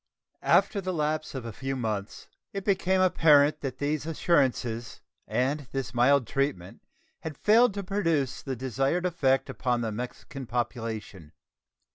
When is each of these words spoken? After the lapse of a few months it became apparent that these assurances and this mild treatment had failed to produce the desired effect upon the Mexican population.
After 0.41 0.81
the 0.81 0.95
lapse 0.95 1.35
of 1.35 1.45
a 1.45 1.53
few 1.53 1.75
months 1.75 2.27
it 2.53 2.65
became 2.65 3.01
apparent 3.01 3.59
that 3.61 3.77
these 3.77 4.07
assurances 4.07 4.99
and 5.27 5.67
this 5.73 5.93
mild 5.93 6.25
treatment 6.25 6.81
had 7.19 7.37
failed 7.37 7.75
to 7.75 7.83
produce 7.83 8.41
the 8.41 8.55
desired 8.55 9.05
effect 9.05 9.47
upon 9.47 9.81
the 9.81 9.91
Mexican 9.91 10.47
population. 10.47 11.33